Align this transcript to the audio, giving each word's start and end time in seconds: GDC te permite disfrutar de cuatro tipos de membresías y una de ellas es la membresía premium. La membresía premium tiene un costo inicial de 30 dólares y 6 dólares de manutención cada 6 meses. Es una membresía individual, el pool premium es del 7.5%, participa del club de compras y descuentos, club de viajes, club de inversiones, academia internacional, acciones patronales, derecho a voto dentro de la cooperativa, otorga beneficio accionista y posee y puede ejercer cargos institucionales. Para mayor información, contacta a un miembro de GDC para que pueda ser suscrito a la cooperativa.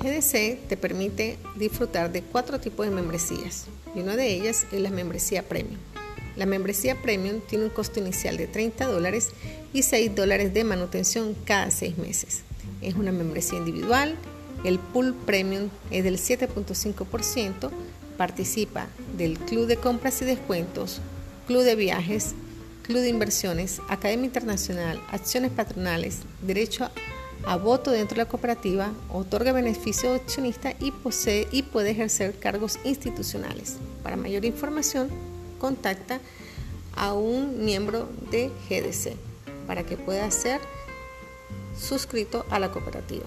GDC 0.00 0.66
te 0.66 0.76
permite 0.78 1.36
disfrutar 1.56 2.10
de 2.10 2.22
cuatro 2.22 2.58
tipos 2.58 2.86
de 2.86 2.92
membresías 2.92 3.66
y 3.94 4.00
una 4.00 4.16
de 4.16 4.32
ellas 4.32 4.66
es 4.72 4.80
la 4.80 4.90
membresía 4.90 5.42
premium. 5.42 5.78
La 6.36 6.46
membresía 6.46 7.00
premium 7.02 7.40
tiene 7.46 7.64
un 7.64 7.70
costo 7.70 8.00
inicial 8.00 8.38
de 8.38 8.46
30 8.46 8.86
dólares 8.86 9.30
y 9.74 9.82
6 9.82 10.14
dólares 10.14 10.54
de 10.54 10.64
manutención 10.64 11.34
cada 11.44 11.70
6 11.70 11.98
meses. 11.98 12.42
Es 12.80 12.94
una 12.94 13.12
membresía 13.12 13.58
individual, 13.58 14.16
el 14.64 14.78
pool 14.78 15.14
premium 15.26 15.68
es 15.90 16.02
del 16.02 16.18
7.5%, 16.18 17.70
participa 18.16 18.86
del 19.18 19.38
club 19.38 19.66
de 19.66 19.76
compras 19.76 20.22
y 20.22 20.24
descuentos, 20.24 21.00
club 21.46 21.62
de 21.62 21.76
viajes, 21.76 22.34
club 22.82 23.00
de 23.00 23.08
inversiones, 23.08 23.80
academia 23.88 24.26
internacional, 24.26 24.98
acciones 25.10 25.50
patronales, 25.50 26.20
derecho 26.40 26.84
a 26.84 26.92
voto 27.56 27.90
dentro 27.90 28.16
de 28.16 28.24
la 28.24 28.28
cooperativa, 28.28 28.92
otorga 29.08 29.52
beneficio 29.52 30.14
accionista 30.14 30.74
y 30.78 30.92
posee 30.92 31.48
y 31.50 31.62
puede 31.62 31.90
ejercer 31.90 32.38
cargos 32.38 32.78
institucionales. 32.84 33.76
Para 34.02 34.16
mayor 34.16 34.44
información, 34.44 35.08
contacta 35.58 36.20
a 36.94 37.12
un 37.12 37.64
miembro 37.64 38.08
de 38.30 38.50
GDC 38.68 39.16
para 39.66 39.84
que 39.84 39.96
pueda 39.96 40.30
ser 40.30 40.60
suscrito 41.78 42.44
a 42.50 42.58
la 42.58 42.70
cooperativa. 42.70 43.26